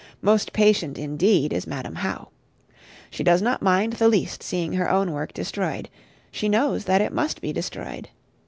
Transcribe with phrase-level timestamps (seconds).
[0.23, 2.29] Most patient indeed is Madam How.
[3.11, 5.89] She does not mind the least seeing her own work destroyed;
[6.31, 8.09] she knows that it must be destroyed.